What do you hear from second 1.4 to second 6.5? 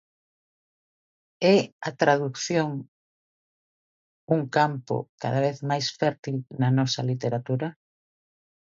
É a tradución un campo cada vez máis fértil